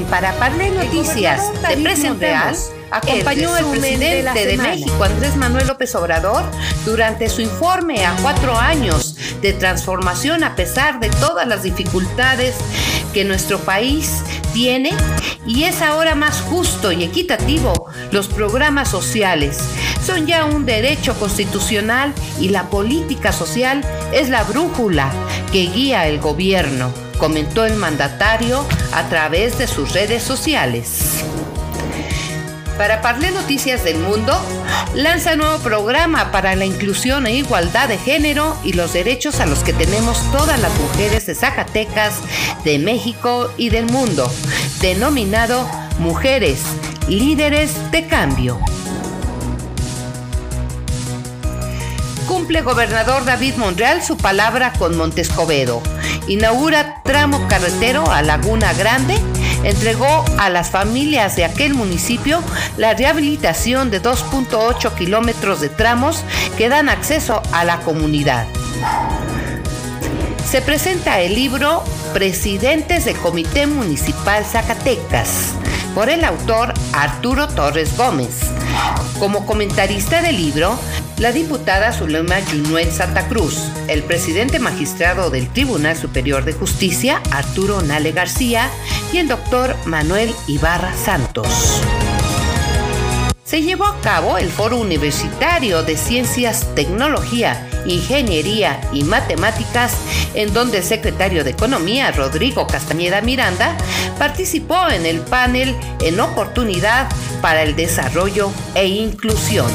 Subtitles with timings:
[0.00, 6.42] En Paraparle Noticias te presentamos acompañó al presidente de, México, Andrés Manuel López Obrador,
[6.86, 12.56] durante su informe a cuatro años de transformación a pesar de todas las dificultades
[13.12, 14.22] que nuestro país
[14.54, 14.92] tiene
[15.46, 17.84] y es ahora más justo y equitativo.
[18.10, 19.58] Los programas sociales.
[20.02, 23.82] Son ya un derecho constitucional y la política social
[24.14, 25.12] es la brújula
[25.52, 31.22] que guía el gobierno, comentó el mandatario a través de sus redes sociales.
[32.78, 34.40] Para Parle Noticias del Mundo,
[34.94, 39.58] lanza nuevo programa para la inclusión e igualdad de género y los derechos a los
[39.62, 42.14] que tenemos todas las mujeres de Zacatecas,
[42.64, 44.32] de México y del mundo,
[44.80, 46.62] denominado Mujeres,
[47.06, 48.58] Líderes de Cambio.
[52.40, 55.82] Cumple gobernador David Monreal su palabra con Montescobedo.
[56.26, 59.20] Inaugura tramo carretero a Laguna Grande
[59.62, 62.42] entregó a las familias de aquel municipio
[62.78, 66.24] la rehabilitación de 2.8 kilómetros de tramos
[66.56, 68.46] que dan acceso a la comunidad.
[70.50, 75.52] Se presenta el libro Presidentes del Comité Municipal Zacatecas
[75.94, 78.40] por el autor Arturo Torres Gómez.
[79.18, 80.78] Como comentarista del libro,
[81.20, 87.82] la diputada Zulema Junuel Santa Cruz, el presidente magistrado del Tribunal Superior de Justicia, Arturo
[87.82, 88.70] Nale García,
[89.12, 91.82] y el doctor Manuel Ibarra Santos.
[93.44, 99.96] Se llevó a cabo el Foro Universitario de Ciencias, Tecnología, Ingeniería y Matemáticas,
[100.34, 103.76] en donde el secretario de Economía, Rodrigo Castañeda Miranda,
[104.18, 107.08] participó en el panel en oportunidad
[107.42, 109.70] para el desarrollo e inclusión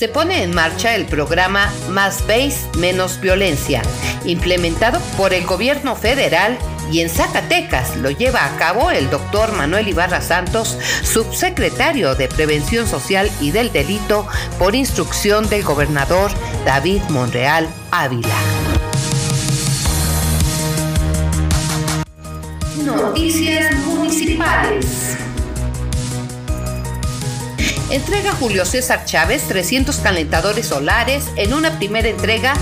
[0.00, 3.82] se pone en marcha el programa Más Base, Menos Violencia,
[4.24, 6.56] implementado por el gobierno federal
[6.90, 12.86] y en Zacatecas lo lleva a cabo el doctor Manuel Ibarra Santos, subsecretario de Prevención
[12.86, 14.26] Social y del Delito,
[14.58, 16.30] por instrucción del gobernador
[16.64, 18.38] David Monreal Ávila.
[22.86, 25.29] Noticias Municipales.
[27.90, 32.54] Entrega Julio César Chávez 300 calentadores solares en una primera entrega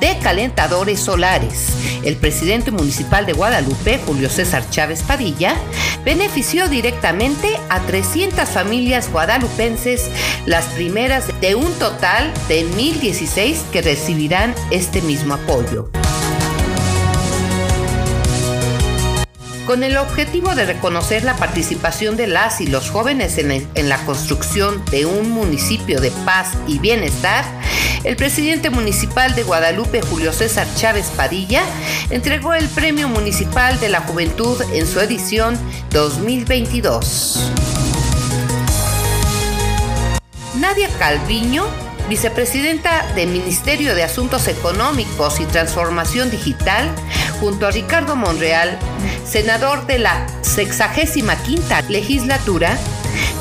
[0.00, 1.68] de calentadores solares.
[2.02, 5.54] El presidente municipal de Guadalupe, Julio César Chávez Padilla,
[6.04, 10.10] benefició directamente a 300 familias guadalupenses,
[10.46, 15.90] las primeras de un total de 1.016 que recibirán este mismo apoyo.
[19.66, 24.84] Con el objetivo de reconocer la participación de las y los jóvenes en, la construcción
[24.86, 27.44] de un municipio de paz y bienestar,
[28.04, 31.62] el presidente municipal de Guadalupe, Julio César Chávez Padilla,
[32.10, 35.58] entregó el Premio Municipal de la Juventud en su edición
[35.90, 37.52] 2022.
[40.56, 41.66] Nadia Calviño
[42.08, 46.90] vicepresidenta del Ministerio de Asuntos Económicos y Transformación Digital,
[47.42, 48.78] junto a Ricardo Monreal,
[49.26, 52.78] senador de la 65 legislatura,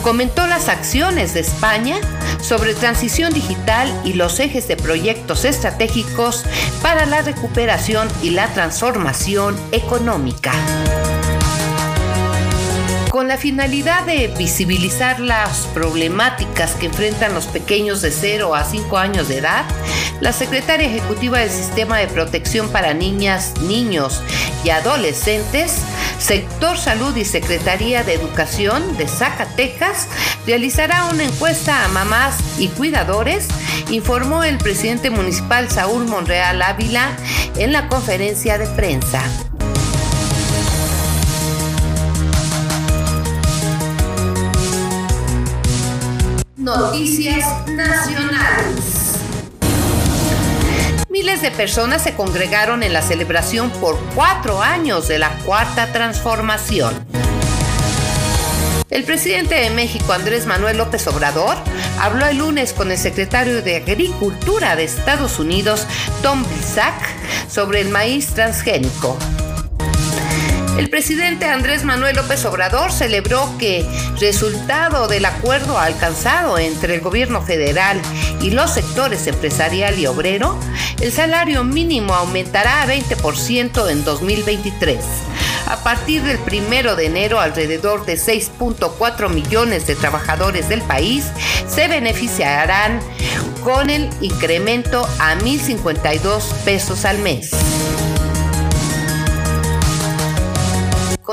[0.01, 1.97] comentó las acciones de España
[2.41, 6.45] sobre transición digital y los ejes de proyectos estratégicos
[6.81, 10.51] para la recuperación y la transformación económica.
[13.21, 18.97] Con la finalidad de visibilizar las problemáticas que enfrentan los pequeños de 0 a 5
[18.97, 19.63] años de edad,
[20.21, 24.23] la secretaria ejecutiva del Sistema de Protección para Niñas, Niños
[24.65, 25.83] y Adolescentes,
[26.17, 30.07] Sector Salud y Secretaría de Educación de Zacatecas
[30.47, 33.47] realizará una encuesta a mamás y cuidadores,
[33.91, 37.15] informó el presidente municipal Saúl Monreal Ávila
[37.55, 39.21] en la conferencia de prensa.
[46.77, 49.15] Noticias Nacionales.
[51.09, 56.93] Miles de personas se congregaron en la celebración por cuatro años de la Cuarta Transformación.
[58.89, 61.57] El presidente de México, Andrés Manuel López Obrador,
[61.99, 65.85] habló el lunes con el secretario de Agricultura de Estados Unidos,
[66.21, 69.17] Tom Vilsack, sobre el maíz transgénico.
[70.81, 73.85] El presidente Andrés Manuel López Obrador celebró que,
[74.19, 78.01] resultado del acuerdo alcanzado entre el gobierno federal
[78.41, 80.59] y los sectores empresarial y obrero,
[80.99, 84.97] el salario mínimo aumentará a 20% en 2023.
[85.67, 91.25] A partir del primero de enero, alrededor de 6.4 millones de trabajadores del país
[91.67, 92.99] se beneficiarán
[93.63, 97.51] con el incremento a 1.052 pesos al mes.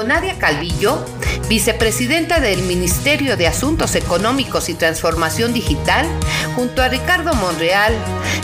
[0.05, 1.05] Nadia Calvillo,
[1.49, 6.07] vicepresidenta del Ministerio de Asuntos Económicos y Transformación Digital,
[6.55, 7.95] junto a Ricardo Monreal,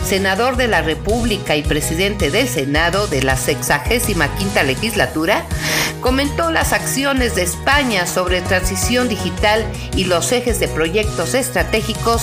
[0.05, 5.45] senador de la República y presidente del Senado de la 65 legislatura,
[6.01, 9.65] comentó las acciones de España sobre transición digital
[9.97, 12.23] y los ejes de proyectos estratégicos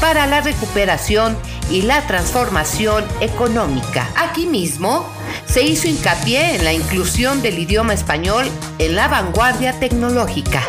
[0.00, 1.36] para la recuperación
[1.70, 4.10] y la transformación económica.
[4.16, 5.08] Aquí mismo,
[5.46, 8.46] se hizo hincapié en la inclusión del idioma español
[8.78, 10.62] en la vanguardia tecnológica.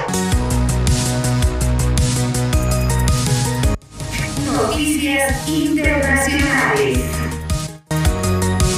[4.45, 6.99] Noticias internacionales.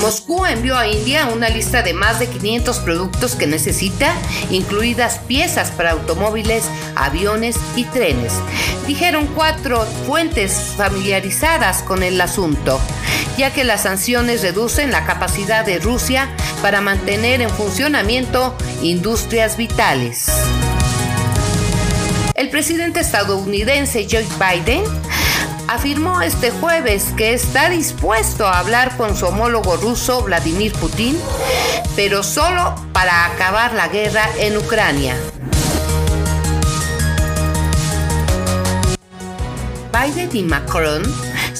[0.05, 4.13] Moscú envió a India una lista de más de 500 productos que necesita,
[4.51, 6.65] incluidas piezas para automóviles,
[6.95, 8.33] aviones y trenes.
[8.85, 12.79] Dijeron cuatro fuentes familiarizadas con el asunto
[13.37, 16.29] ya que las sanciones reducen la capacidad de Rusia
[16.61, 20.27] para mantener en funcionamiento industrias vitales.
[22.33, 24.83] El presidente estadounidense Joe Biden
[25.67, 31.17] afirmó este jueves que está dispuesto a hablar con su homólogo ruso Vladimir Putin,
[31.95, 35.15] pero solo para acabar la guerra en Ucrania.
[39.91, 41.03] Biden y Macron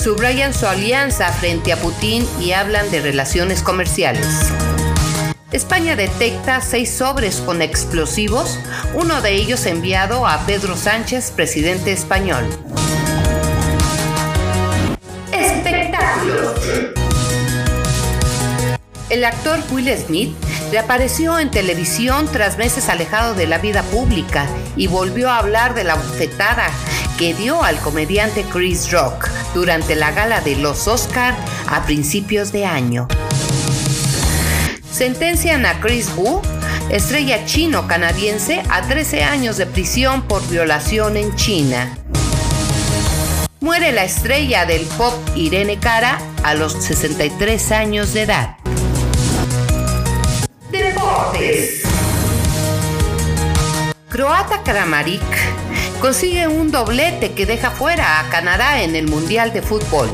[0.05, 4.51] subrayan su alianza frente a Putin y hablan de relaciones comerciales.
[5.51, 8.59] España detecta seis sobres con explosivos,
[8.93, 12.45] uno de ellos enviado a Pedro Sánchez, presidente español.
[19.09, 20.35] El actor Will Smith
[20.69, 25.83] reapareció en televisión tras meses alejado de la vida pública y volvió a hablar de
[25.83, 26.69] la bufetada
[27.17, 31.35] que dio al comediante Chris Rock durante la gala de los Oscar
[31.67, 33.07] a principios de año.
[34.91, 36.41] Sentencian a Chris Wu,
[36.89, 41.97] estrella chino-canadiense, a 13 años de prisión por violación en China.
[43.59, 48.57] Muere la estrella del pop Irene Cara a los 63 años de edad.
[50.71, 51.84] Deportes.
[54.15, 55.21] Croata Kramaric
[55.99, 60.09] consigue un doblete que deja fuera a Canadá en el Mundial de Fútbol.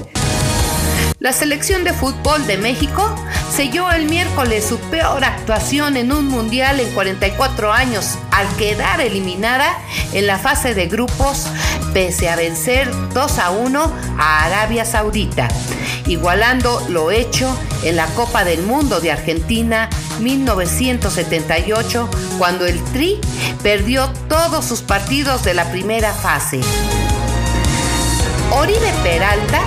[1.19, 3.15] La selección de fútbol de México
[3.55, 9.71] selló el miércoles su peor actuación en un mundial en 44 años al quedar eliminada
[10.13, 11.45] en la fase de grupos
[11.93, 15.47] pese a vencer 2 a 1 a Arabia Saudita,
[16.11, 23.19] igualando lo hecho en la Copa del Mundo de Argentina 1978 cuando el Tri
[23.63, 26.59] perdió todos sus partidos de la primera fase.
[28.51, 29.61] Oribe Peralta,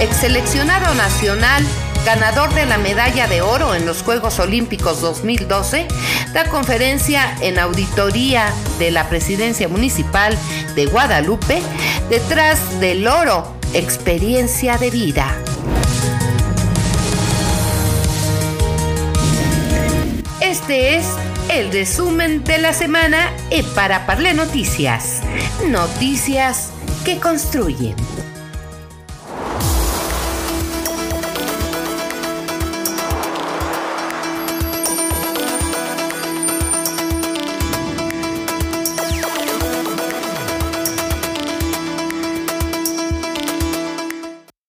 [0.00, 1.62] ex seleccionado nacional,
[2.06, 5.86] ganador de la medalla de oro en los Juegos Olímpicos 2012,
[6.32, 8.46] da conferencia en auditoría
[8.78, 10.36] de la Presidencia Municipal
[10.74, 11.60] de Guadalupe
[12.08, 15.36] detrás del oro, experiencia de vida.
[20.70, 21.06] Este es
[21.48, 25.20] el resumen de la semana y para Parle Noticias.
[25.68, 26.70] Noticias
[27.04, 27.96] que construyen.